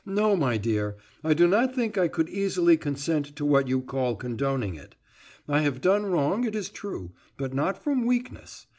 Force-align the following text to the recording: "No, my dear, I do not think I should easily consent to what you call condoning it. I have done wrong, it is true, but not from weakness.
"No, 0.03 0.35
my 0.35 0.57
dear, 0.57 0.97
I 1.23 1.35
do 1.35 1.45
not 1.47 1.75
think 1.75 1.95
I 1.95 2.09
should 2.09 2.27
easily 2.27 2.75
consent 2.75 3.35
to 3.35 3.45
what 3.45 3.67
you 3.67 3.81
call 3.81 4.15
condoning 4.15 4.73
it. 4.73 4.95
I 5.47 5.59
have 5.59 5.79
done 5.79 6.07
wrong, 6.07 6.43
it 6.43 6.55
is 6.55 6.69
true, 6.69 7.11
but 7.37 7.53
not 7.53 7.83
from 7.83 8.07
weakness. 8.07 8.65